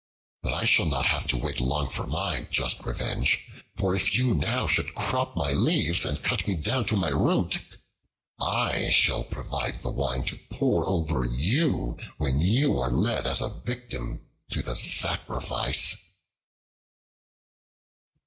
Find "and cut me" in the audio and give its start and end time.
6.05-6.55